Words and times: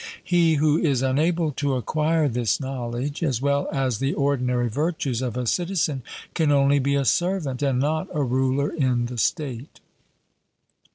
He 0.23 0.55
who 0.55 0.79
is 0.79 1.03
unable 1.03 1.51
to 1.51 1.75
acquire 1.75 2.27
this 2.27 2.59
knowledge, 2.59 3.21
as 3.21 3.39
well 3.39 3.67
as 3.71 3.99
the 3.99 4.15
ordinary 4.15 4.67
virtues 4.67 5.21
of 5.21 5.37
a 5.37 5.45
citizen, 5.45 6.01
can 6.33 6.51
only 6.51 6.79
be 6.79 6.95
a 6.95 7.05
servant, 7.05 7.61
and 7.61 7.77
not 7.79 8.07
a 8.11 8.23
ruler 8.23 8.71
in 8.71 9.05
the 9.05 9.19
state. 9.19 9.79